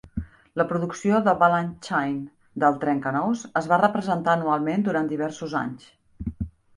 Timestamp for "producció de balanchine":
0.69-2.63